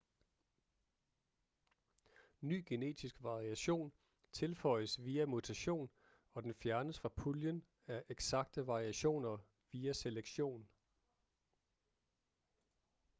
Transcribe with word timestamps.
ny 2.41 2.63
genetisk 2.67 3.15
variation 3.21 3.93
tilføjes 4.31 5.03
via 5.05 5.25
mutation 5.25 5.89
og 6.33 6.43
den 6.43 6.53
fjernes 6.53 6.99
fra 6.99 7.09
puljen 7.09 7.63
af 7.87 8.03
eksakte 8.09 8.67
variationer 8.67 9.37
via 9.71 9.93
selektion 9.93 10.69